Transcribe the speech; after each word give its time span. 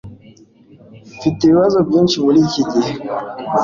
Mfite 1.17 1.39
ibibazo 1.43 1.77
byinshi 1.87 2.15
muriki 2.23 2.61
gihe 2.71 2.93